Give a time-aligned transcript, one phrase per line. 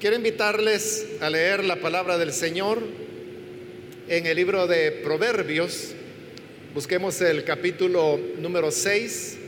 [0.00, 2.80] Quiero invitarles a leer la palabra del Señor
[4.06, 5.92] en el libro de Proverbios.
[6.72, 9.38] Busquemos el capítulo número 6.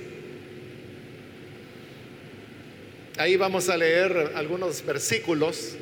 [3.17, 5.77] Ahí vamos a leer algunos versículos.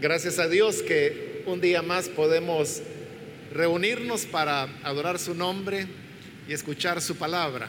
[0.00, 2.80] Gracias a Dios que un día más podemos
[3.52, 5.88] reunirnos para adorar su nombre
[6.48, 7.68] y escuchar su palabra.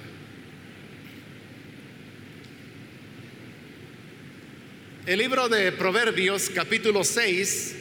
[5.08, 7.76] El libro de Proverbios capítulo 6,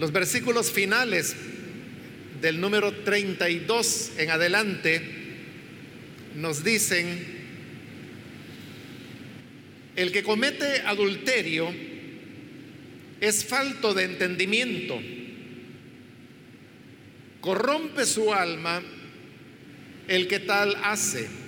[0.00, 1.36] los versículos finales
[2.40, 5.00] del número 32 en adelante
[6.34, 7.24] nos dicen,
[9.94, 11.72] el que comete adulterio
[13.20, 15.00] es falto de entendimiento,
[17.40, 18.82] corrompe su alma
[20.08, 21.43] el que tal hace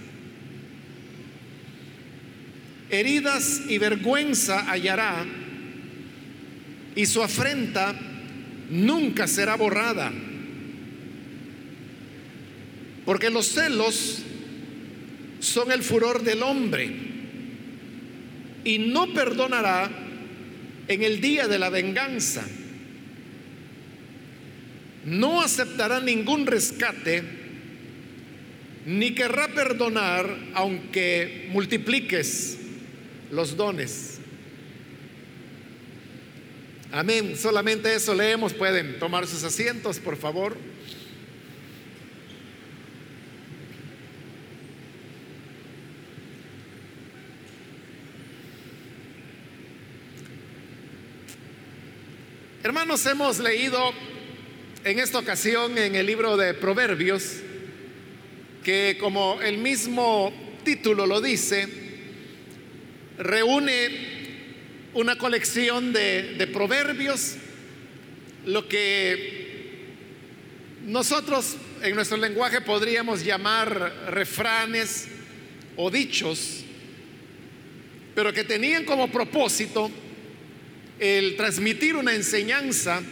[2.91, 5.25] heridas y vergüenza hallará,
[6.95, 7.95] y su afrenta
[8.71, 10.13] nunca será borrada.
[13.05, 14.23] Porque los celos
[15.41, 16.91] son el furor del hombre,
[18.65, 19.89] y no perdonará
[20.89, 22.47] en el día de la venganza.
[25.05, 27.23] No aceptará ningún rescate,
[28.87, 32.59] ni querrá perdonar aunque multipliques
[33.31, 34.19] los dones.
[36.93, 37.37] Amén.
[37.37, 38.55] Solamente eso leemos.
[38.55, 40.57] Pueden tomar sus asientos, por favor.
[52.63, 53.93] Hermanos, hemos leído
[54.85, 57.37] en esta ocasión en el libro de Proverbios
[58.65, 60.33] que como el mismo
[60.65, 61.86] título lo dice,
[63.19, 64.17] reúne
[64.95, 67.37] una colección de, proverbios,
[68.47, 69.45] lo que
[70.87, 75.09] nosotros en nuestro lenguaje podríamos llamar refranes
[75.77, 76.65] o dichos,
[78.15, 79.91] pero que tenían como propósito
[80.99, 83.03] el transmitir una enseñanza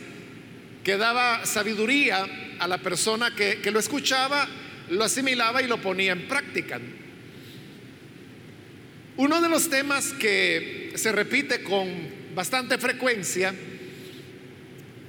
[0.82, 4.48] que daba sabiduría a la persona que, que, lo escuchaba,
[4.88, 6.80] lo asimilaba y lo ponía en práctica.
[9.16, 11.88] Uno de los temas que se repite con
[12.34, 13.54] bastante frecuencia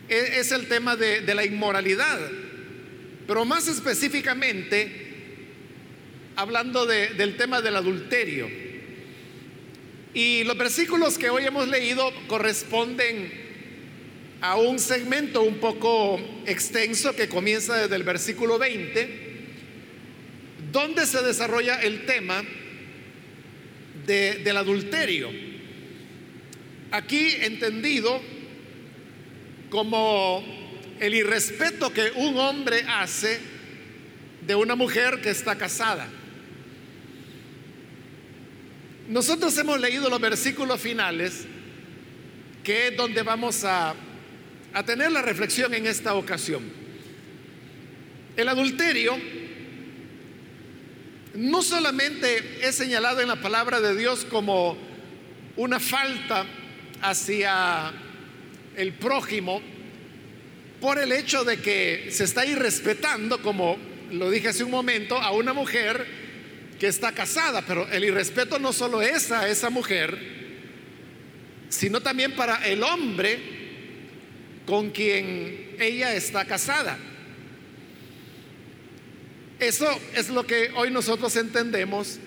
[0.08, 2.20] e-, es el tema de, la inmoralidad,
[3.26, 5.04] pero más específicamente
[6.36, 8.48] hablando del tema del adulterio.
[10.14, 13.34] Y los versículos que hoy hemos leído corresponden
[14.40, 19.10] a un segmento un poco extenso que comienza desde el versículo 20,
[20.72, 22.44] donde se desarrolla el tema
[24.06, 25.30] del adulterio.
[26.92, 28.22] Aquí entendido
[29.70, 30.44] como
[31.00, 33.40] el irrespeto que un hombre hace
[34.46, 36.08] de una mujer que está casada.
[39.10, 41.46] Nosotros hemos leído los versículos finales,
[42.64, 43.94] que es donde vamos a,
[44.74, 46.64] a tener la reflexión en esta ocasión.
[48.36, 49.18] El adulterio
[51.36, 54.78] no solamente es señalado en la palabra de Dios como
[55.58, 56.46] una falta
[57.02, 57.92] hacia
[58.76, 59.62] el prójimo
[60.80, 63.78] por el hecho de que se está irrespetando, como
[64.12, 66.06] lo dije hace un momento, a una mujer
[66.80, 70.18] que está casada, pero el irrespeto no solo es a esa mujer,
[71.70, 73.40] sino también para el hombre
[74.66, 76.98] con quien ella está casada.
[79.66, 82.20] Eso es lo que hoy nosotros entendemos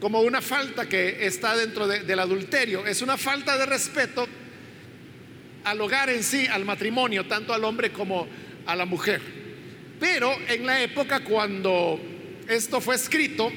[0.00, 2.86] como una falta que está dentro del adulterio.
[2.86, 4.26] Es una falta de respeto
[5.64, 8.26] al hogar en sí, al matrimonio, tanto al hombre como
[8.64, 9.20] a la mujer.
[10.00, 12.00] Pero en la época cuando
[12.48, 13.52] esto fue escrito,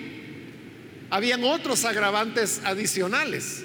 [1.09, 3.63] habían otros agravantes adicionales.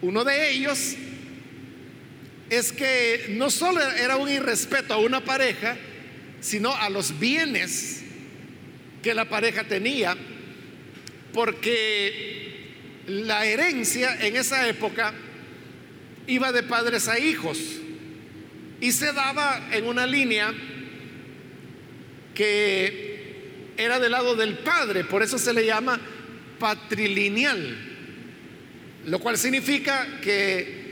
[0.00, 0.96] Uno de ellos
[2.50, 5.76] es que no solo era un irrespeto a una pareja,
[6.42, 8.02] sino a los bienes
[9.02, 10.16] que la pareja tenía,
[11.32, 12.72] porque
[13.06, 15.14] la herencia en esa época
[16.26, 17.58] iba de padres a hijos
[18.80, 20.52] y se daba en una línea
[22.34, 26.00] que era del lado del padre, por eso se le llama
[26.58, 27.76] patrilineal,
[29.06, 30.82] lo cual significa que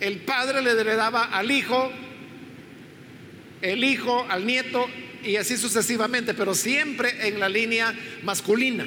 [0.00, 1.90] el padre le heredaba al hijo
[3.62, 4.86] el hijo al nieto
[5.22, 8.86] y así sucesivamente, pero siempre en la línea masculina.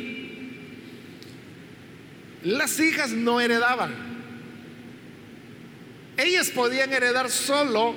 [2.44, 3.94] las hijas no heredaban.
[6.18, 7.96] Ellas podían heredar solo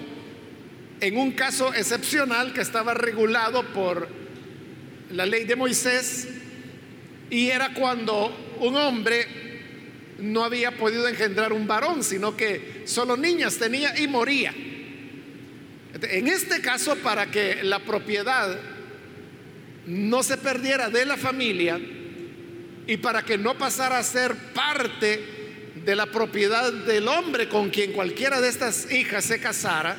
[1.01, 4.09] en un caso excepcional que estaba regulado por
[5.11, 6.29] la ley de Moisés
[7.29, 9.27] y era cuando un hombre
[10.19, 14.55] no había podido engendrar un varón, sino que solo niñas tenía y moría.
[16.03, 18.59] En este caso, para que la propiedad
[19.87, 21.81] no se perdiera de la familia
[22.87, 25.21] y para que no pasara a ser parte
[25.85, 29.97] de la propiedad del hombre con quien cualquiera de estas hijas se casara,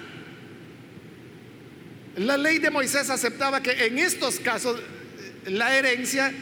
[2.17, 4.79] la ley de Moisés aceptaba que en estos casos
[5.45, 6.33] la herencia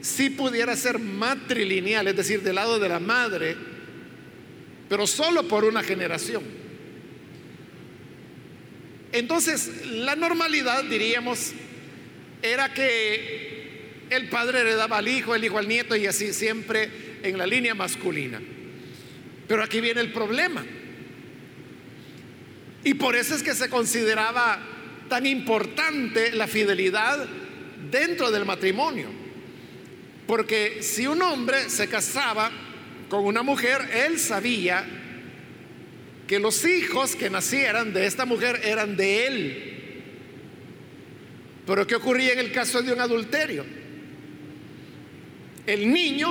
[0.00, 3.56] sí pudiera ser matrilineal, es decir, del lado de la madre,
[4.88, 6.67] pero solo por una generación.
[9.12, 11.52] Entonces, la normalidad, diríamos,
[12.42, 16.90] era que el padre heredaba al hijo, el hijo al nieto y así siempre
[17.22, 18.40] en la línea masculina.
[19.46, 20.64] Pero aquí viene el problema.
[22.84, 24.60] Y por eso es que se consideraba
[25.08, 27.26] tan importante la fidelidad
[27.90, 29.08] dentro del matrimonio.
[30.26, 32.50] Porque si un hombre se casaba
[33.08, 34.86] con una mujer, él sabía
[36.28, 39.74] que los hijos que nacieran de esta mujer eran de él.
[41.66, 43.64] Pero ¿qué ocurría en el caso de un adulterio?
[45.66, 46.28] El niño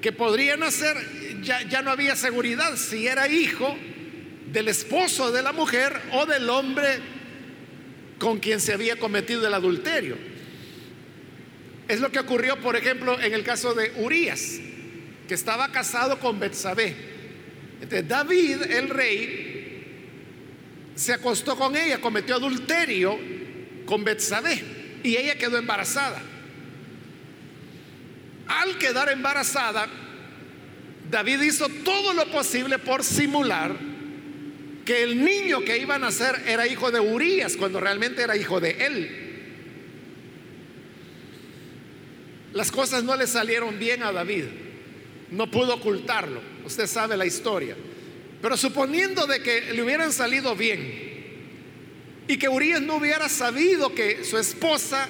[0.00, 0.96] que podría nacer,
[1.42, 3.76] ya, ya no había seguridad si era hijo
[4.50, 6.98] del esposo de la mujer o del hombre
[8.18, 10.16] con quien se había cometido el adulterio.
[11.88, 14.58] Es lo que ocurrió, por ejemplo, en el caso de Urias,
[15.28, 17.11] que estaba casado con Betsabé.
[17.82, 19.52] Entonces, David, el rey,
[20.94, 23.18] se acostó con ella, cometió adulterio
[23.86, 24.62] con Betsabé
[25.02, 26.22] y ella quedó embarazada.
[28.46, 29.88] Al quedar embarazada,
[31.10, 33.74] David hizo todo lo posible por simular
[34.84, 38.60] que el niño que iba a nacer era hijo de Urias cuando realmente era hijo
[38.60, 39.18] de él.
[42.52, 44.44] Las cosas no le salieron bien a David.
[45.32, 46.51] No pudo ocultarlo.
[46.64, 47.76] Usted sabe la historia.
[48.40, 51.12] Pero suponiendo de que le hubieran salido bien
[52.26, 55.08] y que Urias no hubiera sabido que su esposa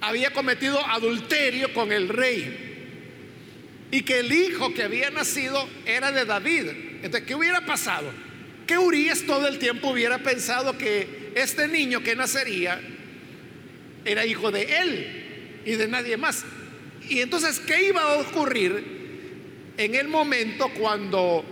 [0.00, 2.70] había cometido adulterio con el rey
[3.92, 6.68] y que el hijo que había nacido era de David.
[7.02, 8.10] Entonces, ¿qué hubiera pasado?
[8.66, 12.80] Que Urias todo el tiempo hubiera pensado que este niño que nacería
[14.04, 16.44] era hijo de él y de nadie más.
[17.08, 19.01] Y entonces, ¿qué iba a ocurrir
[19.76, 21.44] en el momento cuando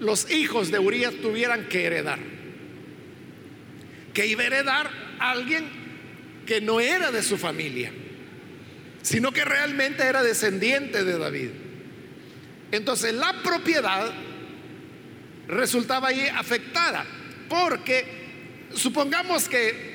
[0.00, 2.18] los hijos de Urias tuvieran que heredar?
[4.14, 5.68] Que iba a heredar alguien
[6.46, 7.92] que no era de su familia,
[9.02, 11.50] sino que realmente era descendiente de David.
[12.72, 14.12] Entonces la propiedad
[15.48, 17.04] resultaba ahí afectada,
[17.48, 18.04] porque
[18.74, 19.90] supongamos que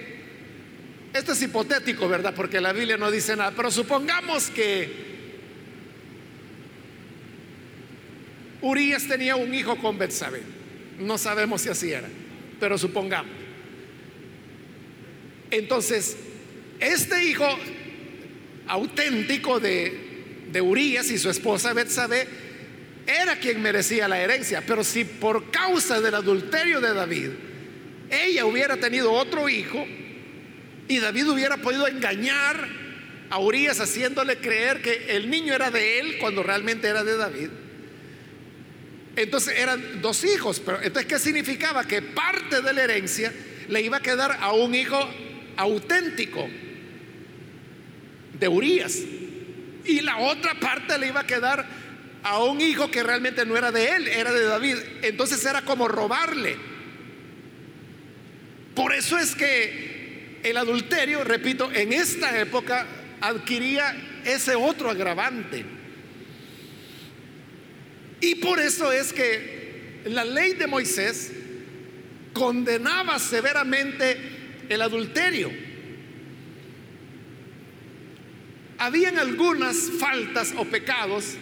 [1.13, 2.33] esto es hipotético, ¿verdad?
[2.35, 3.53] Porque la Biblia no dice nada.
[3.55, 5.14] Pero supongamos que
[8.65, 10.41] Urias tenía un hijo con Betsabé.
[10.97, 12.09] No sabemos si así era,
[12.59, 13.31] pero supongamos.
[15.51, 16.17] Entonces,
[16.79, 17.45] este hijo
[18.67, 20.01] auténtico de,
[20.59, 22.27] Urias y su esposa Betsabé
[23.05, 24.63] era quien merecía la herencia.
[24.65, 27.29] Pero si por causa del adulterio de David,
[28.09, 29.85] ella hubiera tenido otro hijo,
[30.87, 32.67] y David hubiera podido engañar
[33.29, 37.49] a Urias haciéndole creer que el niño era de él cuando realmente era de David.
[39.15, 41.85] Entonces eran dos hijos, pero entonces ¿qué significaba?
[41.85, 43.33] Que parte de la herencia
[43.69, 44.99] le iba a quedar a un hijo
[45.57, 46.47] auténtico
[48.39, 48.99] de Urias
[49.85, 51.65] y la otra parte le iba a quedar
[52.23, 54.77] a un hijo que realmente no era de él, era de David.
[55.03, 56.57] Entonces era como robarle.
[58.73, 62.85] Por eso es que el adulterio, repito, en esta época
[63.21, 63.95] adquiría
[64.25, 65.65] ese otro agravante.
[68.21, 71.31] Y por eso es que la ley de Moisés
[72.33, 74.17] condenaba severamente
[74.69, 75.51] el adulterio.
[78.77, 81.37] Habían algunas faltas o pecados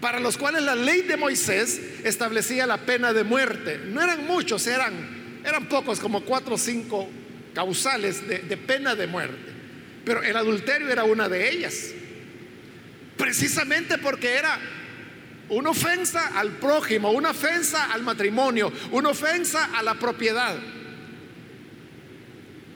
[0.00, 3.80] para los cuales la ley de Moisés establecía la pena de muerte.
[3.86, 7.08] No eran muchos, eran, eran pocos, como cuatro o cinco
[7.54, 9.52] causales de, pena de muerte.
[10.04, 11.92] Pero el adulterio era una de ellas.
[13.16, 14.58] Precisamente porque era
[15.50, 20.56] una ofensa al prójimo, una ofensa al matrimonio, una ofensa a la propiedad.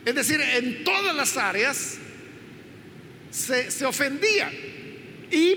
[0.05, 1.97] Es decir, en todas las áreas
[3.31, 4.51] se, se ofendía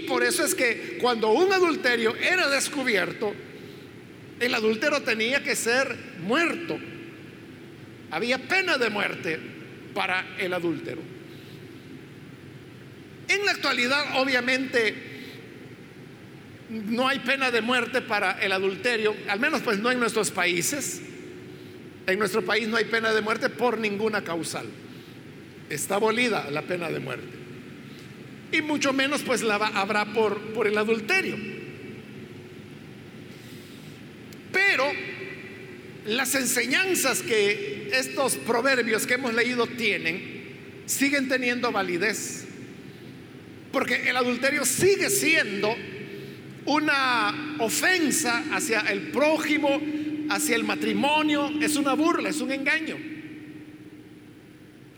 [0.09, 3.35] por eso es que cuando un adulterio era descubierto,
[4.41, 6.79] el adúltero tenía que ser muerto.
[8.11, 9.39] Había pena de muerte
[9.95, 11.03] para el adúltero.
[13.29, 14.95] En la actualidad, obviamente,
[16.71, 21.01] no hay pena de muerte para el adulterio, al menos pues no en nuestros países.
[22.07, 24.67] En nuestro país no hay pena de muerte por ninguna causal.
[25.69, 27.37] Está abolida la pena de muerte.
[28.53, 31.37] Y mucho menos pues la habrá por, por el adulterio.
[34.53, 34.91] Pero
[36.07, 42.47] las enseñanzas que estos proverbios que hemos leído tienen siguen teniendo validez.
[43.71, 45.77] Porque el adulterio sigue siendo
[46.69, 49.81] una ofensa hacia el prójimo,
[50.29, 52.97] hacia el matrimonio, es una burla, es un engaño.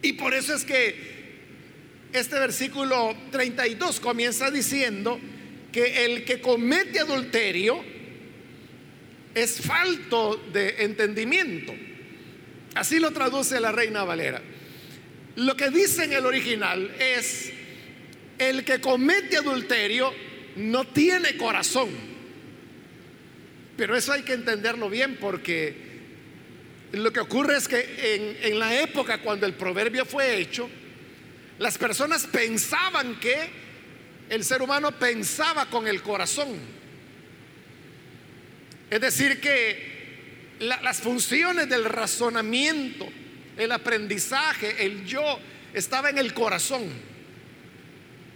[0.03, 1.11] Y por eso es que
[2.13, 5.21] este versículo 32 comienza diciendo
[5.71, 7.85] que el que comete adulterio
[9.33, 11.73] es falto de entendimiento.
[12.75, 14.43] Así lo traduce la reina Valera.
[15.37, 17.53] Lo que dice en el original es,
[18.39, 20.13] el que comete adulterio
[20.61, 21.89] no tiene corazón.
[23.77, 25.75] Pero eso hay que entenderlo bien porque
[26.93, 30.69] lo que ocurre es que en, la época cuando el proverbio fue hecho,
[31.59, 33.37] las personas pensaban que
[34.29, 36.59] el ser humano pensaba con el corazón.
[38.91, 43.09] Es decir, que las funciones del razonamiento,
[43.57, 45.39] el aprendizaje, el yo,
[45.73, 47.10] estaba en el corazón.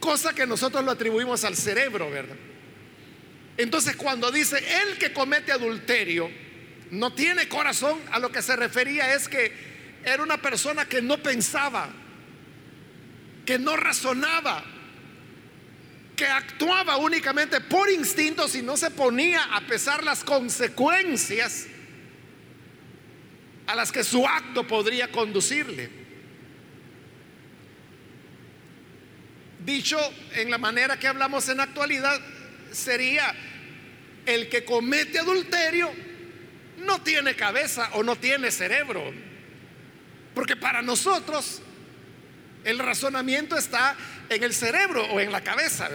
[0.04, 2.36] Cosa que nosotros lo atribuimos al cerebro, ¿verdad?
[3.56, 6.30] Entonces cuando dice, el que comete adulterio
[6.90, 9.50] no tiene corazón, a lo que se refería es que
[10.04, 11.88] era una persona que no pensaba,
[13.46, 14.62] que no razonaba,
[16.14, 21.66] que actuaba únicamente por instintos y no se ponía a pesar las consecuencias
[23.66, 26.03] a las que su acto podría conducirle.
[29.64, 29.98] Dicho
[30.34, 32.20] en la manera que hablamos en actualidad,
[32.70, 33.34] sería
[34.26, 35.90] el que comete adulterio
[36.78, 39.12] no tiene cabeza o no tiene cerebro.
[40.34, 41.62] Porque para nosotros
[42.64, 43.96] el razonamiento está
[44.28, 45.88] en el cerebro o en la cabeza.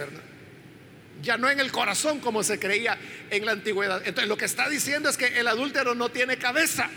[1.22, 2.98] Ya no en el corazón como se creía
[3.30, 4.02] en la antigüedad.
[4.04, 6.90] Entonces lo que está diciendo es que el adúltero no tiene cabeza.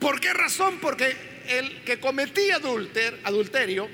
[0.00, 0.78] ¿Por qué razón?
[0.80, 1.16] Porque
[1.48, 3.88] el que cometía adulterio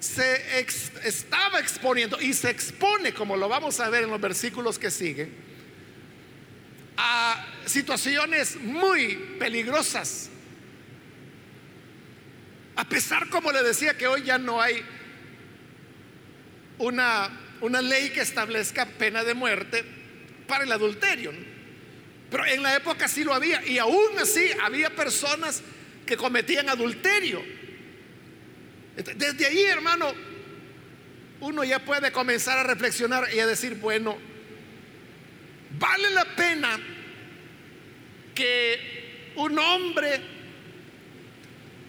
[0.00, 0.66] se
[1.04, 5.34] estaba exponiendo y se expone, como lo vamos a ver en los versículos que siguen,
[6.96, 10.30] a situaciones muy peligrosas
[12.78, 14.80] a pesar, como le decía, que hoy ya no hay
[16.78, 17.28] una,
[17.60, 19.84] una ley que establezca pena de muerte
[20.46, 21.32] para el adulterio.
[22.30, 23.66] Pero en la época sí lo había.
[23.66, 25.60] Y aún así había personas
[26.06, 27.42] que cometían adulterio.
[29.04, 30.12] Desde ahí, hermano,
[31.40, 34.18] uno ya puede comenzar a reflexionar y a decir, bueno,
[35.78, 36.80] vale la pena
[38.34, 40.20] que un hombre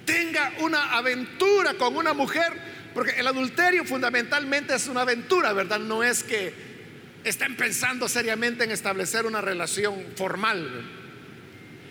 [0.05, 2.53] tenga una aventura con una mujer,
[2.93, 5.79] porque el adulterio fundamentalmente es una aventura, ¿verdad?
[5.79, 6.53] No es que
[7.23, 10.85] estén pensando seriamente en establecer una relación formal.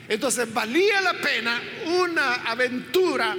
[0.09, 3.37] Entonces valía la pena una aventura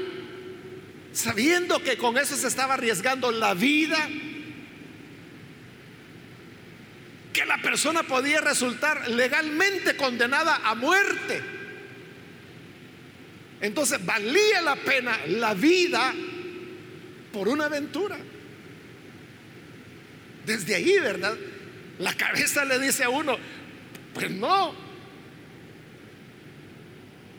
[1.12, 4.10] sabiendo que con eso se estaba arriesgando la vida,
[7.34, 11.42] que la persona podía resultar legalmente condenada a muerte.
[13.62, 16.14] Entonces valía la pena la vida
[17.32, 18.18] por una aventura.
[20.46, 21.38] Desde ahí, ¿verdad?
[22.00, 23.38] La cabeza le dice a uno,
[24.14, 24.74] pues no.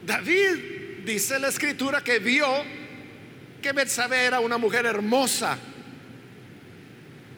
[0.07, 2.47] David dice la escritura que vio
[3.61, 5.59] que Betsabé era una mujer hermosa.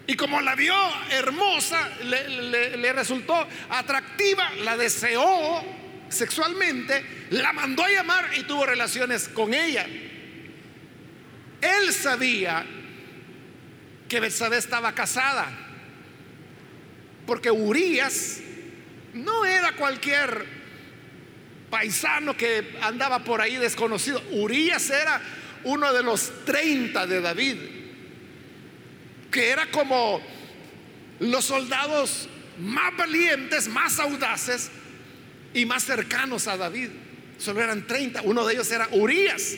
[0.07, 0.75] Y como la vio
[1.11, 5.64] hermosa, le, resultó atractiva, la deseó
[6.09, 9.87] sexualmente, la mandó a llamar y tuvo relaciones con ella.
[11.61, 12.64] Él sabía
[14.09, 15.47] que Betsabé estaba casada,
[17.26, 18.41] porque Urias
[19.14, 20.45] no era cualquier
[21.71, 24.23] paisano que andaba por ahí desconocido.
[24.33, 25.23] Urias era
[25.64, 27.57] uno de los 30 de David,
[29.31, 30.21] que era como
[31.21, 32.28] los soldados
[32.59, 34.71] más valientes, más audaces
[35.54, 36.90] y más cercanos a David.
[37.38, 38.23] Solo eran 30.
[38.23, 39.57] Uno de ellos era Urias.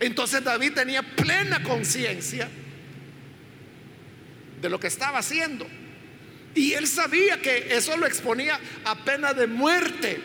[0.00, 2.48] Entonces David tenía plena conciencia
[4.60, 5.66] de lo que estaba haciendo.
[6.54, 10.20] Y él sabía que eso lo exponía a pena de muerte.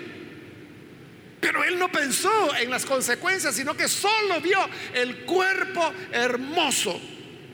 [1.39, 4.60] Pero él no pensó en las consecuencias, sino que solo vio
[4.94, 7.00] el cuerpo hermoso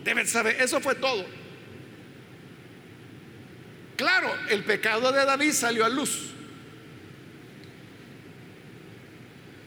[0.03, 1.25] Deben saber, eso fue todo.
[3.95, 6.31] Claro, el pecado de David salió a luz.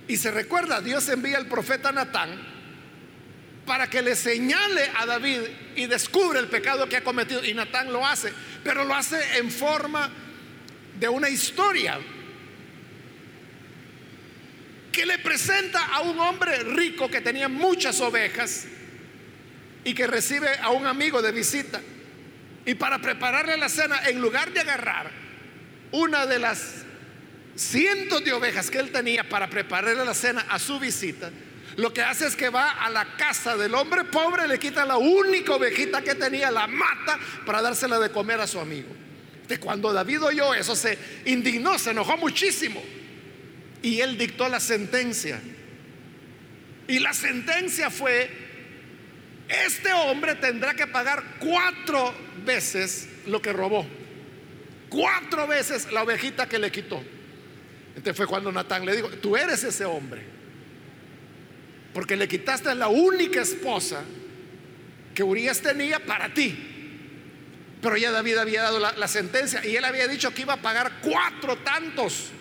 [0.09, 2.55] Y se recuerda, Dios envía al profeta Natán
[3.65, 5.41] para que le señale a David
[5.75, 7.45] y descubre el pecado que ha cometido.
[7.45, 8.33] Y Natán lo hace,
[8.63, 10.11] pero lo hace en forma
[11.01, 11.99] de una historia
[14.97, 18.65] que le presenta a un hombre rico que tenía muchas ovejas
[19.85, 21.83] y que recibe a un amigo de visita.
[22.65, 25.11] Y para prepararle la cena, en lugar de agarrar
[25.93, 26.77] una de las
[27.57, 31.31] cientos de ovejas que él tenía para prepararle la cena a su visita,
[31.77, 34.97] lo que hace es que va a la casa del hombre pobre, le quita la
[34.97, 38.89] única ovejita que tenía, la mata para dársela de comer a su amigo.
[39.47, 42.83] De cuando David oyó eso, se indignó, se enojó muchísimo.
[43.87, 45.41] Y él dictó la sentencia.
[46.89, 48.29] Y la sentencia fue
[49.49, 52.13] este hombre tendrá que pagar cuatro
[52.45, 53.87] veces lo que robó.
[54.89, 57.01] Cuatro veces la ovejita que le quitó.
[57.91, 60.25] Entonces fue cuando Natán le dijo, tú eres ese hombre.
[61.95, 64.03] Porque le quitaste la única esposa
[65.15, 66.59] que Urias tenía para ti.
[67.81, 70.61] Pero ya David había dado la, la sentencia y él había dicho que iba a
[70.61, 72.33] pagar cuatro tantos.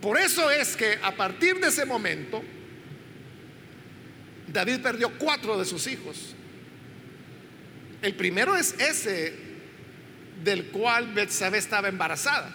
[0.00, 2.42] Por eso es que a partir de ese momento,
[4.48, 6.34] David perdió cuatro de sus hijos.
[8.00, 9.34] El primero es ese
[10.42, 12.54] del cual Betsabé estaba embarazada,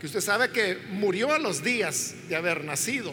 [0.00, 3.12] que usted sabe que murió a los días de haber nacido.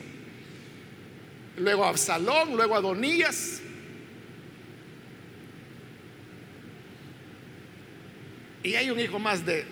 [1.58, 3.62] Luego Absalón, luego Adonías.
[8.62, 9.66] Y hay un hijo más de,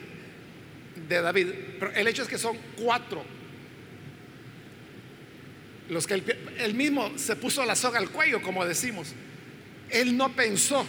[1.07, 1.47] de David.
[1.79, 3.36] Pero el hecho es que son cuatro
[5.89, 6.21] los que
[6.57, 9.13] él, mismo se puso la soga al cuello, como decimos.
[9.89, 10.85] Él no pensó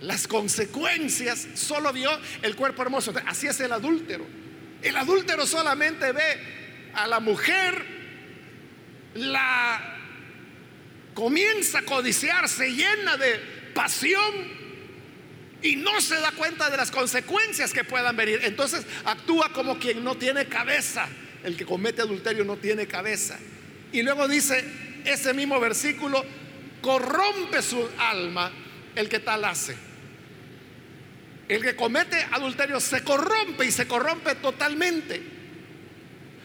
[0.00, 2.10] las consecuencias, solo vio
[2.42, 3.12] el cuerpo hermoso.
[3.26, 4.26] Así es el adúltero.
[4.82, 6.40] El adúltero solamente ve
[6.94, 7.84] a la mujer,
[9.14, 9.98] la
[11.14, 13.38] comienza a codiciar, se llena de
[13.74, 14.62] pasión
[15.62, 18.40] y no se da cuenta de las consecuencias que puedan venir.
[18.42, 21.08] Entonces actúa como quien no tiene cabeza
[21.44, 23.38] el que comete adulterio no tiene cabeza.
[23.92, 24.64] Y luego dice
[25.04, 26.24] ese mismo versículo,
[26.80, 28.50] corrompe su alma
[28.94, 29.76] el que tal hace.
[31.48, 35.22] El que comete adulterio se corrompe y se corrompe totalmente.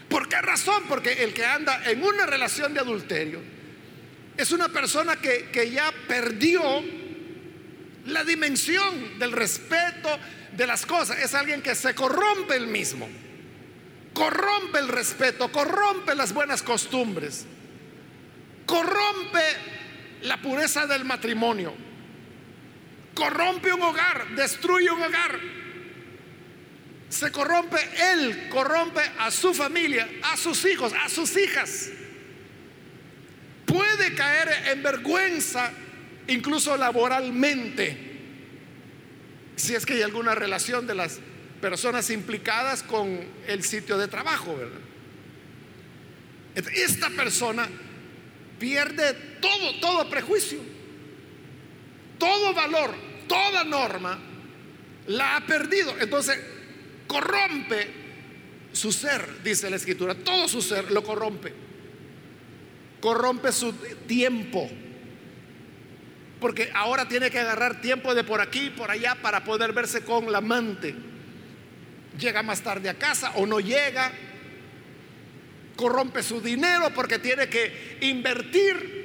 [0.08, 0.84] ¿Por qué razón?
[0.88, 3.40] Porque el que anda en una relación de adulterio
[4.36, 6.62] es una persona que, que ya perdió
[8.06, 10.18] la dimensión del respeto
[10.52, 11.18] de las cosas.
[11.18, 13.08] Es alguien que se corrompe el mismo
[14.18, 17.46] corrompe el respeto, corrompe las buenas costumbres,
[18.66, 19.44] corrompe
[20.22, 21.72] la pureza del matrimonio,
[23.14, 25.38] corrompe un hogar, destruye un hogar.
[27.08, 27.78] Se corrompe
[28.12, 31.88] él, corrompe a su familia, a sus hijos, a sus hijas.
[33.64, 35.70] Puede caer en vergüenza,
[36.26, 37.96] incluso laboralmente,
[39.56, 41.20] si es que hay alguna relación de las
[41.60, 44.80] personas implicadas con el sitio de trabajo, ¿verdad?
[46.74, 47.68] Esta persona
[48.58, 50.58] pierde todo, todo prejuicio,
[52.18, 52.94] todo valor,
[53.28, 54.18] toda norma,
[55.06, 55.94] la ha perdido.
[56.00, 56.38] Entonces,
[57.06, 57.88] corrompe
[58.72, 61.52] su ser, dice la escritura, todo su ser lo corrompe.
[63.00, 63.72] Corrompe su
[64.06, 64.68] tiempo.
[66.40, 70.04] Porque ahora tiene que agarrar tiempo de por aquí y por allá para poder verse
[70.04, 70.94] con la amante
[72.18, 74.12] llega más tarde a casa o no llega,
[75.76, 78.98] corrompe su dinero porque tiene que invertir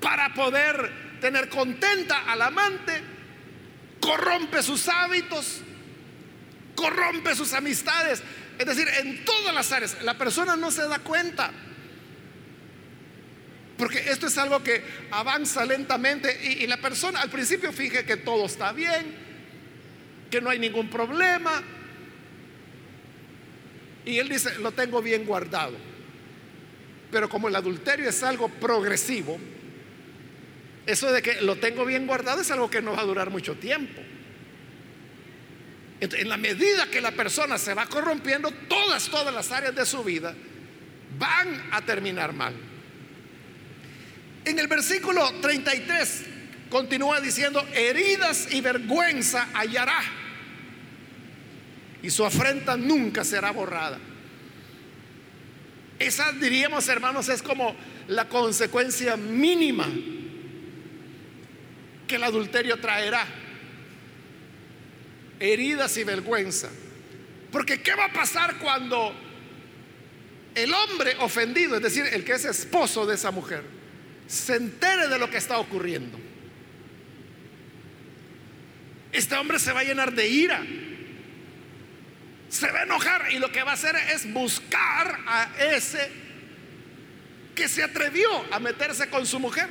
[0.00, 3.00] para poder tener contenta al amante,
[4.00, 5.60] corrompe sus hábitos,
[6.74, 8.22] corrompe sus amistades,
[8.58, 10.02] es decir, en todas las áreas.
[10.02, 11.50] La persona no se da cuenta.
[13.78, 18.18] Porque esto es algo que avanza lentamente y, y la persona al principio fije que
[18.18, 19.21] todo está bien,
[20.32, 21.62] que no hay ningún problema.
[24.06, 25.76] Y él dice, lo tengo bien guardado.
[27.10, 29.38] Pero como el adulterio es algo progresivo,
[30.86, 33.54] eso de que lo tengo bien guardado es algo que no va a durar mucho
[33.54, 34.00] tiempo.
[36.00, 40.02] en la medida que la persona se va corrompiendo, todas, todas las áreas de su
[40.02, 40.34] vida
[41.18, 42.54] van a terminar mal.
[44.46, 46.24] En el versículo 33
[46.70, 50.21] continúa diciendo, heridas y vergüenza hallará,
[52.02, 53.98] y su afrenta nunca será borrada.
[55.98, 57.76] Esa, diríamos hermanos, es como
[58.08, 59.88] la consecuencia mínima
[62.08, 63.24] que el adulterio traerá.
[65.38, 66.70] Heridas y vergüenza.
[67.50, 69.14] Porque ¿qué va a pasar cuando
[70.54, 73.62] el hombre ofendido, es decir, el que es esposo de esa mujer,
[74.26, 76.18] se entere de lo que está ocurriendo?
[79.12, 80.64] Este hombre se va a llenar de ira.
[82.52, 86.10] Se va a enojar y lo que va a hacer es buscar a ese
[87.54, 89.70] que se atrevió a meterse con su mujer.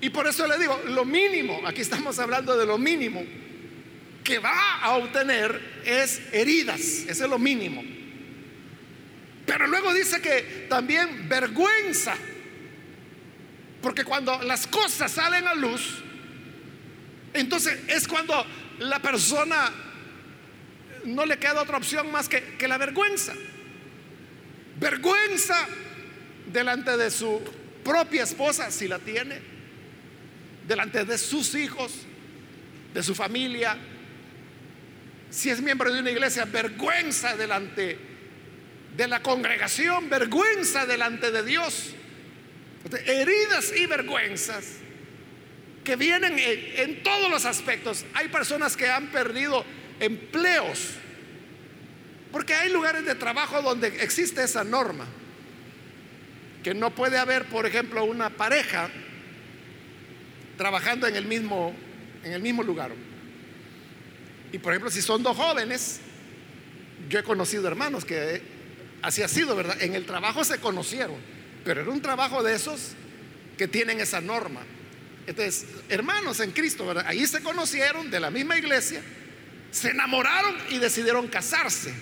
[0.00, 3.24] Y por eso le digo, lo mínimo, aquí estamos hablando de lo mínimo
[4.22, 7.82] que va a obtener es heridas, ese es lo mínimo.
[9.44, 12.14] Pero luego dice que también vergüenza,
[13.82, 16.04] porque cuando las cosas salen a luz,
[17.34, 18.46] entonces es cuando
[18.78, 19.87] la persona
[21.04, 23.34] no le queda otra opción más que, que la vergüenza.
[24.78, 25.66] Vergüenza
[26.52, 27.40] delante de su
[27.84, 29.40] propia esposa, si la tiene,
[30.66, 31.92] delante de sus hijos,
[32.94, 33.76] de su familia,
[35.30, 37.98] si es miembro de una iglesia, vergüenza delante
[38.96, 41.94] de la congregación, vergüenza delante de Dios,
[43.06, 44.64] heridas y vergüenzas
[45.84, 48.04] que vienen en, todos los aspectos.
[48.14, 49.64] Hay personas que han perdido
[50.00, 50.90] empleos,
[52.32, 55.06] porque hay lugares de trabajo donde existe esa norma,
[56.62, 58.90] que no puede haber, por ejemplo, una pareja
[60.56, 61.74] trabajando en el mismo,
[62.24, 62.90] en el mismo lugar.
[64.52, 66.00] Y por ejemplo, si son dos jóvenes,
[67.08, 68.42] yo he conocido hermanos que
[69.02, 69.80] así ha sido, ¿verdad?
[69.80, 71.16] En el trabajo se conocieron,
[71.64, 72.92] pero era un trabajo de esos
[73.56, 74.60] que tienen esa norma.
[75.26, 77.04] Entonces, hermanos en Cristo, ¿verdad?
[77.06, 79.02] Ahí se conocieron de la misma iglesia,
[79.70, 81.94] se enamoraron y decidieron casarse.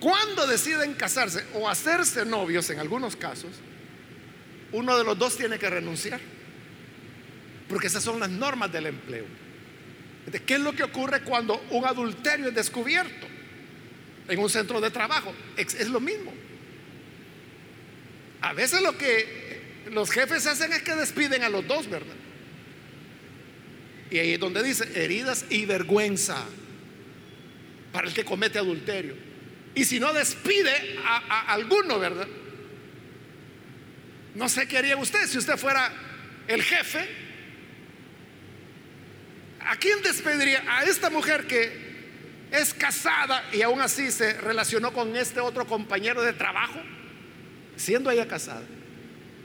[0.00, 3.52] Cuando deciden casarse o hacerse novios, en algunos casos,
[4.72, 6.20] uno de los dos tiene que renunciar,
[7.68, 9.24] porque esas son las normas del empleo.
[10.46, 13.26] ¿Qué es lo que ocurre cuando un adulterio es descubierto
[14.28, 15.34] en un centro de trabajo?
[15.56, 16.32] Es, lo mismo.
[18.40, 22.16] A veces lo que los jefes hacen es que despiden a los dos, ¿verdad?
[24.14, 26.36] Y ahí es donde dice heridas y vergüenza
[27.92, 29.16] para el que comete adulterio.
[29.74, 32.28] Y si no despide a, alguno, ¿verdad?
[34.36, 35.92] No sé qué haría usted si usted fuera
[36.46, 37.08] el jefe.
[39.58, 40.62] ¿A quién despediría?
[40.68, 41.72] A esta mujer que
[42.52, 46.80] es casada y aún así se relacionó con este otro compañero de trabajo,
[47.74, 48.62] siendo ella casada.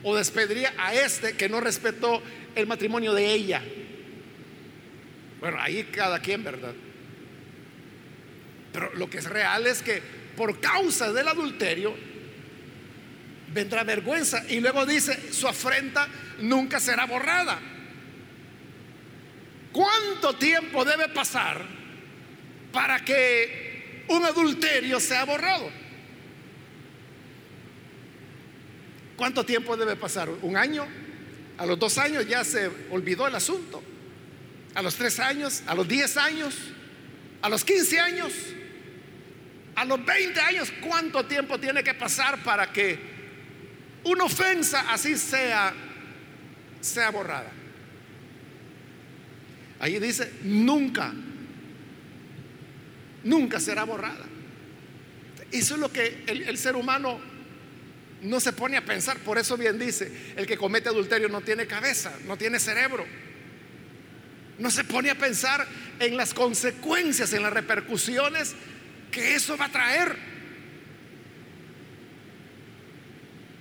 [0.03, 2.21] O despediría a este que no respetó
[2.53, 3.63] el matrimonio de ella.
[5.39, 6.73] Bueno, ahí cada quien, ¿verdad?
[8.73, 10.02] Pero lo que es real es que
[10.36, 11.95] por causa del adulterio
[13.54, 14.43] vendrá vergüenza.
[14.49, 16.08] Y luego dice, su afrenta
[16.39, 17.60] nunca será borrada.
[19.71, 21.63] ¿Cuánto tiempo debe pasar
[22.71, 25.69] para que un adulterio sea borrado?
[29.15, 30.30] ¿Cuánto tiempo debe pasar?
[30.41, 30.88] ¿Un año?
[31.58, 33.84] A los dos años ya se olvidó el asunto.
[34.80, 36.56] A los tres años, a los diez años,
[37.42, 38.32] a los quince años,
[39.76, 42.98] a los veinte años, ¿cuánto tiempo tiene que pasar para que
[44.06, 45.74] una ofensa así sea,
[46.80, 47.52] sea borrada?
[49.82, 51.12] Ahí dice, nunca,
[53.26, 54.28] nunca será borrada.
[55.52, 57.20] Eso es lo que el ser humano
[58.22, 59.18] no se pone a pensar.
[59.18, 63.06] Por eso bien dice, el que comete adulterio no tiene cabeza, no tiene cerebro.
[64.60, 65.65] No se pone a pensar
[66.00, 68.56] en las consecuencias, en las repercusiones
[69.12, 70.15] que eso va a traer.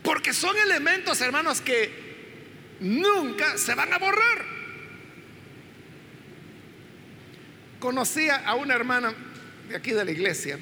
[0.03, 4.45] Porque son elementos, hermanos, que nunca se van a borrar.
[7.79, 9.15] Conocía a una hermana
[9.69, 10.59] de aquí de la iglesia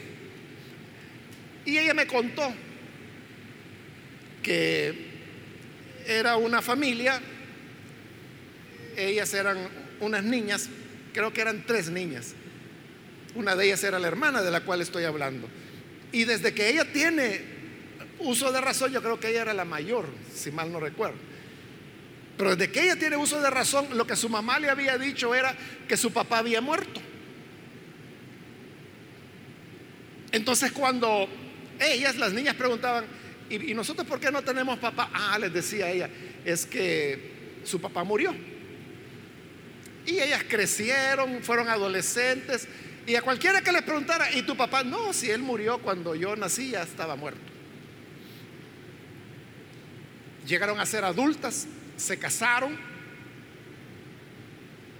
[1.66, 2.55] y ella me contó
[4.42, 4.94] que
[6.07, 7.20] era una familia,
[8.96, 9.59] ellas eran
[10.00, 10.68] unas niñas,
[11.12, 12.35] creo que eran tres niñas.
[13.35, 15.48] Una de ellas era la hermana de la cual estoy hablando.
[16.12, 17.40] Y desde que ella tiene
[18.18, 21.18] uso de razón, yo creo que ella era la mayor, si mal no recuerdo.
[22.37, 25.35] Pero desde que ella tiene uso de razón, lo que su mamá le había dicho
[25.35, 25.54] era
[25.88, 27.00] que su papá había muerto.
[30.32, 31.28] Entonces cuando
[31.80, 33.06] ellas, las niñas preguntaban,
[33.48, 35.11] ¿y, nosotros por qué no tenemos papá?
[35.12, 36.11] Ah, les decía ella,
[36.44, 38.35] es que su papá murió.
[40.07, 42.69] Y ellas crecieron, fueron adolescentes,
[43.07, 44.83] y a cualquiera que les preguntara, ¿y tu papá?
[44.83, 47.40] No, si él murió cuando yo nací, ya estaba muerto.
[50.47, 51.66] Llegaron a ser adultas,
[51.97, 52.79] se casaron,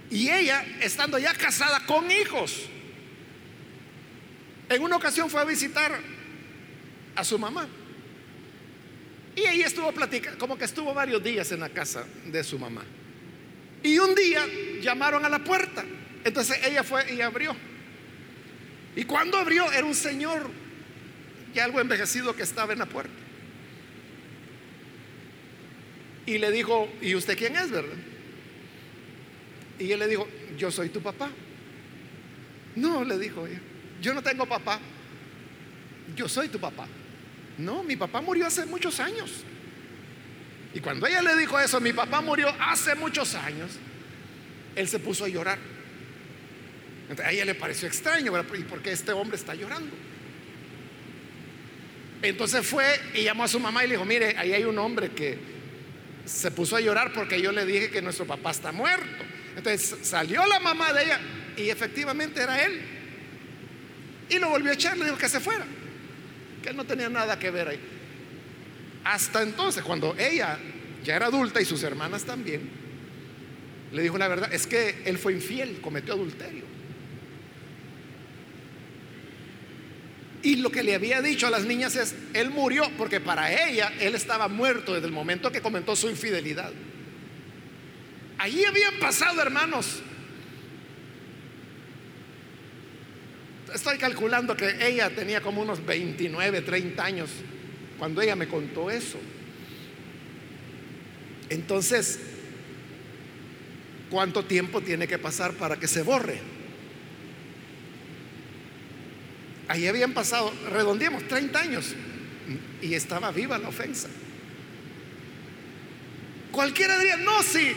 [0.09, 2.65] y ella, estando ya casada con hijos,
[4.69, 5.99] en una ocasión fue a visitar
[7.15, 7.67] a su mamá.
[9.35, 12.83] Y ella estuvo platicando, como que estuvo varios días en la casa de su mamá.
[13.87, 14.45] Y un día
[14.81, 15.85] llamaron a la puerta.
[16.25, 17.55] Entonces ella fue y abrió.
[18.97, 20.51] Y cuando abrió era un señor
[21.53, 23.13] ya algo envejecido que estaba en la puerta.
[26.25, 27.95] Y le dijo, ¿y usted quién es, verdad?
[29.79, 31.29] Y él le dijo, yo soy tu papá.
[32.75, 33.61] No, le dijo ella,
[34.01, 34.81] yo no tengo papá.
[36.13, 36.87] Yo soy tu papá.
[37.57, 39.45] No, mi papá murió hace muchos años.
[40.73, 43.71] Y cuando ella le dijo eso, mi papá murió hace muchos años,
[44.75, 45.57] él se puso a llorar.
[47.23, 49.95] a ella le pareció extraño, ¿y por qué este hombre está llorando?
[52.21, 55.09] Entonces fue y llamó a su mamá y le dijo, mire, ahí hay un hombre
[55.11, 55.37] que
[56.25, 59.23] se puso a llorar porque yo le dije que nuestro papá está muerto.
[59.55, 61.19] Entonces salió la mamá de ella
[61.55, 62.81] y efectivamente era él.
[64.29, 65.65] Y lo volvió a echar, le dijo que se fuera
[66.67, 67.79] él no tenía nada que ver ahí.
[69.07, 70.59] Hasta entonces, cuando ella
[71.01, 72.69] ya era adulta y sus hermanas también,
[73.93, 76.65] le dijo la verdad, es que él fue infiel, cometió adulterio.
[80.43, 83.93] Y lo que le había dicho a las niñas es, él murió porque para ella
[84.01, 86.73] él estaba muerto desde el momento que comentó su infidelidad.
[88.37, 90.01] Allí habían pasado, hermanos,
[93.73, 97.29] estoy calculando que ella tenía como unos 29, 30 años
[97.97, 99.17] cuando ella me contó eso.
[101.49, 102.19] Entonces,
[104.09, 106.39] ¿cuánto tiempo tiene que pasar para que se borre?
[109.67, 111.95] Ahí habían pasado, redondeemos, 30 años
[112.81, 114.07] y estaba viva la ofensa.
[116.51, 117.73] Cualquiera diría, no, sí,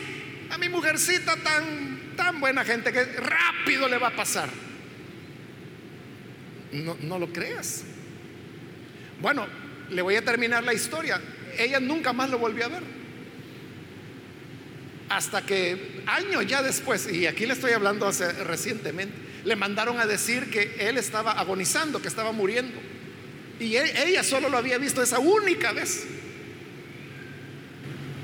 [0.51, 4.49] a mi mujercita tan, tan buena gente que rápido le va a pasar.
[6.73, 7.83] No, lo creas.
[9.21, 9.47] Bueno,
[9.91, 11.21] le voy a terminar la historia.
[11.59, 12.83] Ella nunca más lo volvió a ver.
[15.09, 20.07] Hasta que años ya después, y aquí le estoy hablando hace, recientemente, le mandaron a
[20.07, 22.79] decir que él estaba agonizando, que estaba muriendo.
[23.59, 26.07] Y e, ella solo lo había visto esa única vez.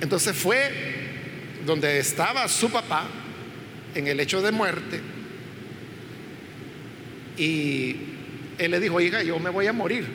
[0.01, 0.71] Entonces fue
[1.65, 3.09] donde estaba su papá
[3.95, 5.01] en el hecho de muerte
[7.37, 7.97] y
[8.59, 10.07] él le dijo, hija, yo me voy a morir.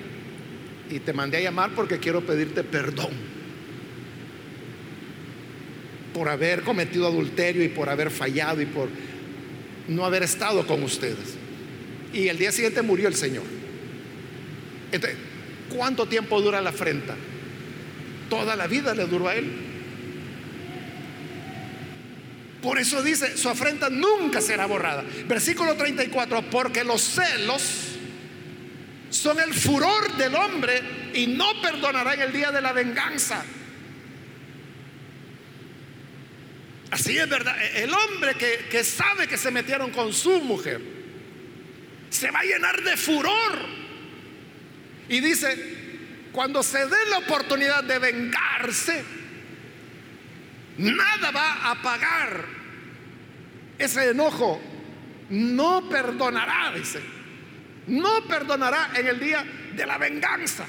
[0.92, 3.12] Y te mandé a llamar porque quiero pedirte perdón
[6.14, 8.90] por haber cometido adulterio y por haber fallado y por
[9.88, 11.36] no haber estado con ustedes.
[12.14, 13.46] Y el día siguiente murió el Señor.
[14.92, 15.18] Entonces,
[15.74, 17.16] ¿cuánto tiempo dura la afrenta?
[18.30, 19.50] Toda la vida le duró a él.
[22.62, 25.04] Por eso dice, su afrenta nunca será borrada.
[25.28, 27.91] Versículo 34, porque los celos
[29.12, 33.44] son el furor del hombre y no perdonará en el día de la venganza.
[36.90, 37.56] Así es verdad.
[37.76, 40.82] El hombre que, que, sabe que se metieron con su mujer
[42.10, 43.82] se va a llenar de furor.
[45.10, 49.04] Y dice, cuando se dé la oportunidad de vengarse,
[50.78, 52.46] nada va a apagar
[53.78, 54.62] ese enojo.
[55.30, 57.21] No perdonará, dice
[57.88, 60.66] no perdonará en el día de la venganza.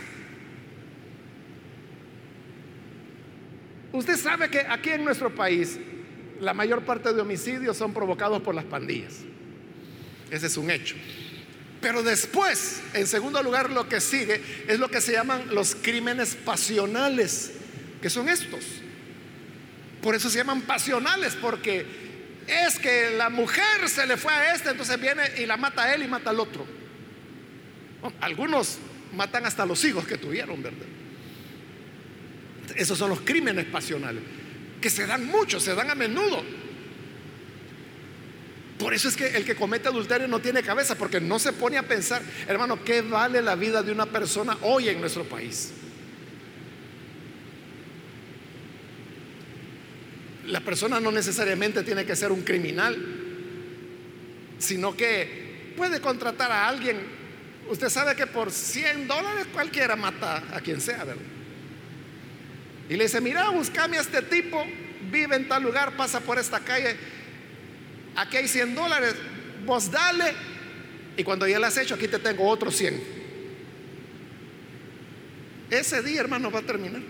[3.93, 5.79] Usted sabe que aquí en nuestro país
[6.41, 9.15] la mayor parte de homicidios son provocados por las pandillas.
[10.31, 10.97] Ese es un hecho.
[11.83, 16.37] Pero después, en segundo lugar, lo que sigue es lo que se llaman los crímenes
[16.37, 17.53] pasionales,
[18.01, 18.65] que son estos.
[20.01, 21.85] Por eso se llaman pasionales, porque
[22.47, 25.95] es que la mujer se le fue a este, entonces viene y la mata a
[25.95, 26.82] él y mata al otro
[28.21, 28.79] algunos
[29.15, 30.87] matan hasta los hijos que tuvieron, ¿verdad?
[32.77, 34.23] Esos son los crímenes pasionales,
[34.81, 36.43] que se dan mucho, se dan a menudo.
[38.79, 41.79] Por eso es que el que comete adulterio no tiene cabeza, porque no se pone
[41.79, 45.73] a pensar, hermano, ¿qué vale la vida de una persona hoy en nuestro país?
[50.47, 52.97] La persona no necesariamente tiene que ser un criminal,
[54.59, 57.22] sino que puede contratar a alguien
[57.69, 61.23] Usted sabe que por 100 dólares cualquiera mata a quien sea, ¿verdad?
[62.89, 64.63] Y le dice, mira, buscame a este tipo,
[65.11, 66.97] vive en tal lugar, pasa por esta calle,
[68.17, 69.15] aquí hay 100 dólares,
[69.65, 70.35] vos dale,
[71.17, 73.23] y cuando ya lo has hecho, aquí te tengo otros 100.
[75.71, 77.01] Ese día, hermano, va a terminar.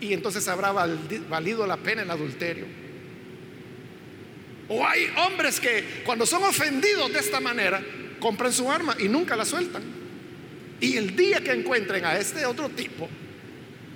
[0.00, 2.66] Y entonces habrá valido la pena el adulterio.
[4.68, 7.82] O hay hombres que cuando son ofendidos de esta manera,
[8.20, 9.82] compran su arma y nunca la sueltan.
[10.80, 13.08] Y el día que encuentren a este otro tipo,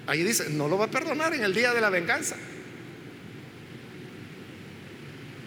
[0.07, 2.37] ahí dice, no lo va a perdonar en el día de la venganza.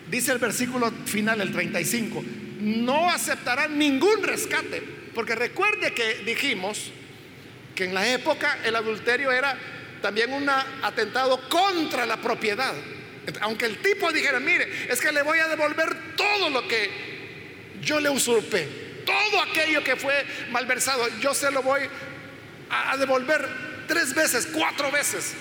[0.10, 2.24] Dice el versículo final, el 35,
[2.62, 4.82] no aceptarán ningún rescate.
[5.14, 6.92] Porque recuerde que dijimos
[7.74, 9.58] que en la época el adulterio era
[10.02, 12.74] también un atentado contra la propiedad.
[13.42, 16.90] Aunque el tipo dijera, mire, es que le voy a devolver todo lo que
[17.82, 18.68] yo le usurpé,
[19.06, 21.82] todo aquello que fue malversado, yo se lo voy
[22.70, 23.48] a devolver
[23.88, 25.34] tres veces, cuatro veces.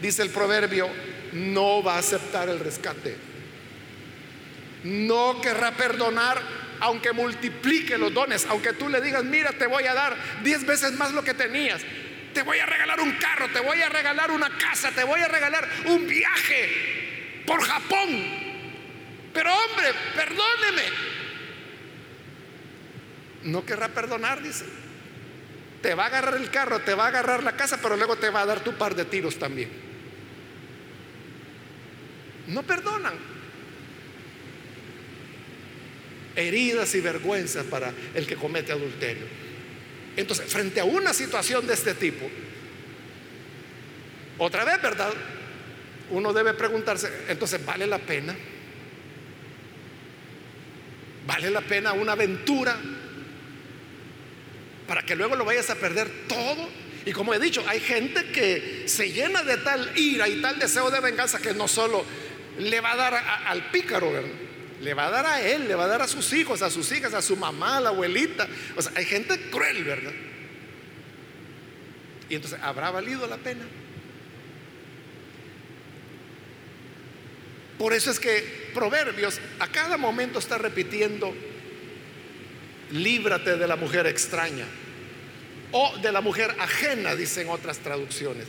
[0.00, 0.88] Dice el proverbio,
[1.32, 3.16] no va a aceptar el rescate.
[4.84, 6.40] No querrá perdonar
[6.78, 10.92] aunque multiplique los dones, aunque tú le digas, mira, te voy a dar diez veces
[10.92, 11.82] más lo que tenías
[12.36, 15.26] te voy a regalar un carro, te voy a regalar una casa, te voy a
[15.26, 18.10] regalar un viaje por Japón.
[19.32, 20.82] Pero hombre, perdóneme.
[23.44, 24.66] No querrá perdonar, dice.
[25.80, 28.28] Te va a agarrar el carro, te va a agarrar la casa, pero luego te
[28.28, 29.70] va a dar tu par de tiros también.
[32.48, 33.14] No perdonan.
[36.34, 39.45] Heridas y vergüenzas para el que comete adulterio.
[40.16, 42.28] Entonces, frente a una situación de este tipo,
[44.38, 45.12] otra vez, ¿verdad?
[46.10, 48.34] Uno debe preguntarse, entonces, ¿vale la pena?
[51.26, 52.78] ¿Vale la pena una aventura
[54.86, 56.68] para que luego lo vayas a perder todo?
[57.04, 60.90] Y como he dicho, hay gente que se llena de tal ira y tal deseo
[60.90, 62.04] de venganza que no solo
[62.58, 63.14] le va a dar
[63.46, 64.45] al pícaro, ¿verdad?
[64.80, 66.90] Le va a dar a él, le va a dar a sus hijos, a sus
[66.92, 68.46] hijas, a su mamá, a la abuelita.
[68.76, 70.12] O sea, hay gente cruel, ¿verdad?
[72.28, 73.64] Y entonces, ¿habrá valido la pena?
[77.78, 81.34] Por eso es que Proverbios a cada momento está repitiendo,
[82.90, 84.66] líbrate de la mujer extraña
[85.72, 88.46] o de la mujer ajena, dicen otras traducciones.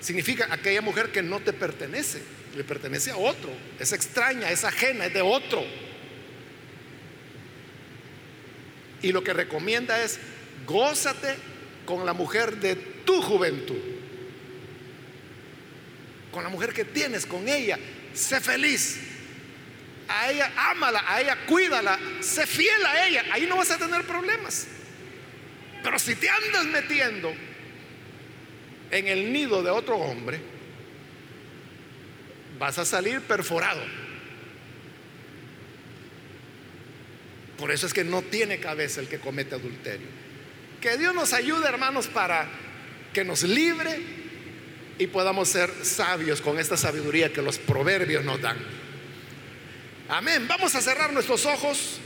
[0.00, 2.22] Significa aquella mujer que no te pertenece
[2.56, 5.64] le pertenece a otro, es extraña, es ajena, es de otro.
[9.02, 10.18] Y lo que recomienda es,
[10.66, 11.36] gózate
[11.84, 13.78] con la mujer de tu juventud,
[16.32, 17.78] con la mujer que tienes, con ella,
[18.14, 18.98] sé feliz.
[20.06, 24.04] A ella ámala, a ella cuídala, sé fiel a ella, ahí no vas a tener
[24.04, 24.66] problemas.
[25.82, 27.32] Pero si te andas metiendo
[28.90, 30.53] en el nido de otro hombre,
[32.58, 33.82] vas a salir perforado.
[37.58, 40.06] Por eso es que no tiene cabeza el que comete adulterio.
[40.80, 42.46] Que Dios nos ayude, hermanos, para
[43.12, 44.00] que nos libre
[44.98, 48.58] y podamos ser sabios con esta sabiduría que los proverbios nos dan.
[50.08, 50.46] Amén.
[50.46, 52.00] Vamos a cerrar nuestros ojos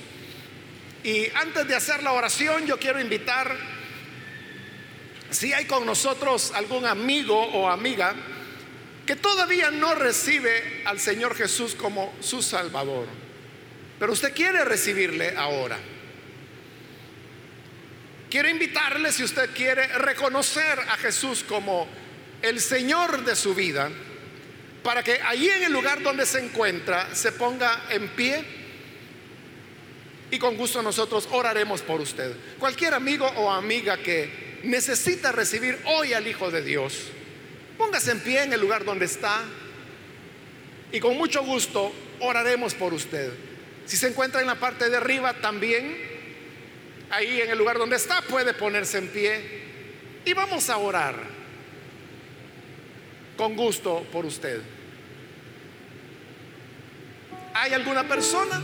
[1.03, 3.57] y antes de hacer la oración yo quiero invitar,
[5.31, 8.15] si hay con nosotros algún amigo o amiga,
[9.09, 13.07] que todavía no recibe al Señor Jesús como su Salvador,
[13.99, 15.79] pero usted quiere recibirle ahora.
[18.29, 21.89] Quiero invitarle, si usted quiere, reconocer a Jesús como
[22.43, 23.91] el Señor de su vida,
[24.83, 28.45] para que allí en el lugar donde se encuentra se ponga en pie
[30.31, 32.37] y con gusto nosotros oraremos por usted.
[32.59, 37.13] Cualquier amigo o amiga que necesita recibir hoy al Hijo de Dios,
[37.79, 39.41] Póngase en pie en el lugar donde está
[40.91, 43.33] y con mucho gusto oraremos por usted.
[43.87, 45.97] Si se encuentra en la parte de arriba también,
[47.09, 49.41] ahí en el lugar donde está, puede ponerse en pie
[50.25, 51.15] y vamos a orar
[53.37, 54.61] con gusto por usted.
[57.55, 58.61] ¿Hay alguna persona?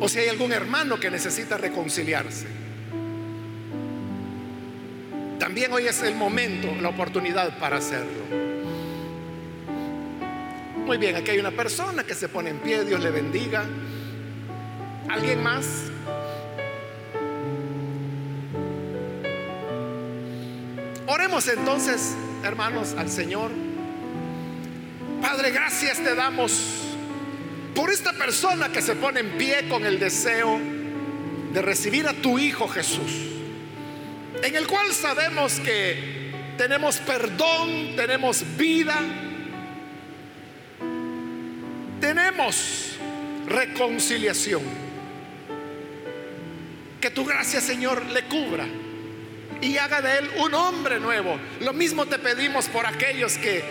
[0.00, 2.46] O si hay algún hermano que necesita reconciliarse.
[5.44, 8.24] También hoy es el momento, la oportunidad para hacerlo.
[10.86, 13.66] Muy bien, aquí hay una persona que se pone en pie, Dios le bendiga.
[15.06, 15.66] ¿Alguien más?
[21.06, 23.50] Oremos entonces, hermanos, al Señor.
[25.20, 26.96] Padre, gracias te damos
[27.74, 30.58] por esta persona que se pone en pie con el deseo
[31.52, 33.33] de recibir a tu Hijo Jesús,
[34.44, 39.00] en el cual sabemos que tenemos perdón, tenemos vida,
[41.98, 42.96] tenemos
[43.46, 44.62] reconciliación.
[47.00, 48.66] Que tu gracia, Señor, le cubra
[49.62, 51.38] y haga de él un hombre nuevo.
[51.60, 53.64] Lo mismo te pedimos por aquellos que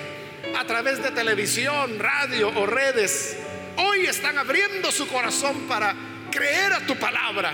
[0.55, 3.37] a través de televisión, radio o redes
[3.77, 5.95] hoy están abriendo su corazón para
[6.31, 7.53] creer a tu palabra.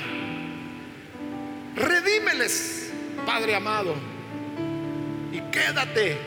[1.75, 2.78] Redímeles,
[3.25, 3.95] Padre amado,
[5.31, 6.17] y quédate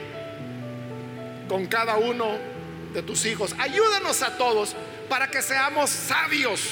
[1.48, 2.38] con cada uno
[2.92, 3.54] de tus hijos.
[3.58, 4.74] Ayúdanos a todos
[5.08, 6.68] para que seamos sabios,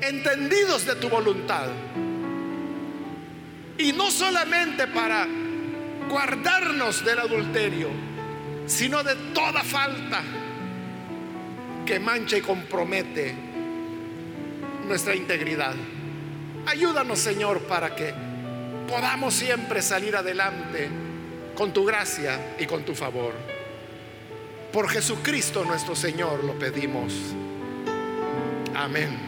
[0.00, 1.68] entendidos de tu voluntad.
[3.78, 5.26] Y no solamente para
[6.08, 7.88] guardarnos del adulterio,
[8.66, 10.22] sino de toda falta
[11.86, 13.34] que mancha y compromete
[14.86, 15.74] nuestra integridad.
[16.66, 18.12] Ayúdanos, Señor, para que
[18.88, 20.88] podamos siempre salir adelante
[21.54, 23.34] con tu gracia y con tu favor.
[24.72, 27.12] Por Jesucristo nuestro Señor lo pedimos.
[28.74, 29.27] Amén.